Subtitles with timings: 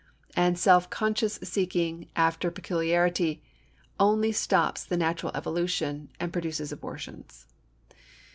[0.35, 3.43] And self conscious seeking after peculiarity
[3.99, 7.45] only stops the natural evolution and produces abortions.